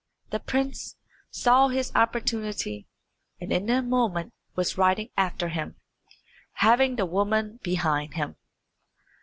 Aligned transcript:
The 0.31 0.39
prince 0.39 0.95
saw 1.29 1.67
his 1.67 1.91
opportunity, 1.93 2.87
and 3.39 3.53
in 3.53 3.69
a 3.69 3.83
moment 3.83 4.33
was 4.55 4.75
riding 4.75 5.11
after 5.15 5.49
him, 5.49 5.75
having 6.53 6.95
the 6.95 7.05
woman 7.05 7.59
behind 7.61 8.15
him. 8.15 8.35